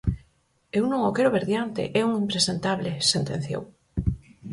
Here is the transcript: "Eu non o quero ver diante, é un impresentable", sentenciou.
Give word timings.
"Eu 0.77 0.83
non 0.91 1.01
o 1.09 1.15
quero 1.15 1.33
ver 1.35 1.45
diante, 1.51 1.83
é 1.99 2.01
un 2.09 2.13
impresentable", 2.23 2.91
sentenciou. 3.13 3.63